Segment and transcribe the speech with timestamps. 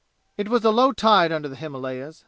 [0.35, 2.19] It was low tide under the Himalayas.